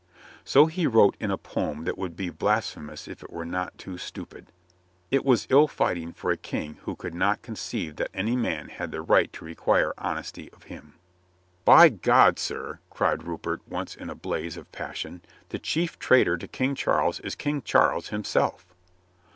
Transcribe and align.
So 0.43 0.65
he 0.65 0.87
wrote 0.87 1.15
in 1.19 1.29
a 1.29 1.37
poem 1.37 1.83
that 1.83 1.95
would 1.95 2.15
be 2.15 2.31
blasphemous 2.31 3.07
if 3.07 3.21
it 3.21 3.29
were 3.31 3.45
not 3.45 3.77
too 3.77 3.99
stupid. 3.99 4.47
It 5.11 5.23
was 5.23 5.45
ill 5.51 5.67
fighting 5.67 6.11
for 6.11 6.31
a 6.31 6.37
King 6.37 6.79
who 6.85 6.95
could 6.95 7.13
not 7.13 7.43
conceive 7.43 7.97
that 7.97 8.09
any 8.11 8.35
man 8.35 8.69
had 8.69 8.89
the 8.89 9.03
right 9.03 9.31
to 9.33 9.45
require 9.45 9.93
honesty 9.99 10.51
of 10.53 10.63
him. 10.63 10.95
"By 11.65 11.89
God, 11.89 12.39
sir," 12.39 12.79
cried 12.89 13.21
Rupert 13.25 13.61
once 13.69 13.93
in 13.93 14.09
a 14.09 14.15
blaze 14.15 14.57
of 14.57 14.71
passion, 14.71 15.21
"the 15.49 15.59
chief 15.59 15.99
traitor 15.99 16.35
to 16.35 16.47
King 16.47 16.73
Charles 16.73 17.19
is 17.19 17.35
King 17.35 17.61
Charles 17.61 18.07
himself." 18.07 18.73